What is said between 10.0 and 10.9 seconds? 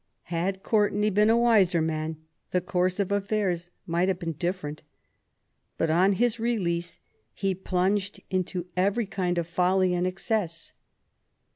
excess.